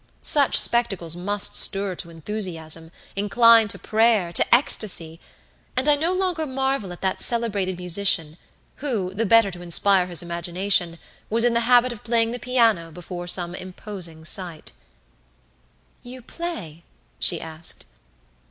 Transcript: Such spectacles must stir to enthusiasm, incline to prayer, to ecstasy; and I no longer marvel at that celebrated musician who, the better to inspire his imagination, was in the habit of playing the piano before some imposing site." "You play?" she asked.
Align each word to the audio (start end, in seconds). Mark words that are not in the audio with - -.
Such 0.23 0.59
spectacles 0.59 1.15
must 1.15 1.55
stir 1.55 1.93
to 1.97 2.09
enthusiasm, 2.09 2.89
incline 3.15 3.67
to 3.67 3.77
prayer, 3.77 4.33
to 4.33 4.55
ecstasy; 4.55 5.19
and 5.77 5.87
I 5.87 5.93
no 5.95 6.11
longer 6.11 6.47
marvel 6.47 6.91
at 6.91 7.01
that 7.01 7.21
celebrated 7.21 7.77
musician 7.77 8.37
who, 8.77 9.13
the 9.13 9.27
better 9.27 9.51
to 9.51 9.61
inspire 9.61 10.07
his 10.07 10.23
imagination, 10.23 10.97
was 11.29 11.43
in 11.43 11.53
the 11.53 11.59
habit 11.69 11.91
of 11.91 12.03
playing 12.03 12.31
the 12.31 12.39
piano 12.39 12.89
before 12.91 13.27
some 13.27 13.53
imposing 13.53 14.25
site." 14.25 14.71
"You 16.01 16.23
play?" 16.23 16.83
she 17.19 17.39
asked. 17.39 17.85